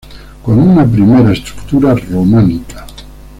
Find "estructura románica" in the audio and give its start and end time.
1.31-2.87